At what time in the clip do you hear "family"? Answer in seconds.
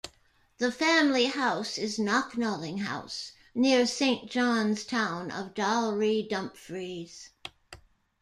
0.71-1.25